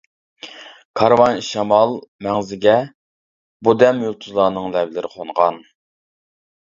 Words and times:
كارۋان 1.01 1.35
شامال 1.47 1.93
مەڭزىگە 2.27 2.75
بۇ 3.69 3.75
دەم 3.85 4.03
يۇلتۇزلارنىڭ 4.07 4.75
لەۋلىرى 4.77 5.13
قونغان. 5.17 5.61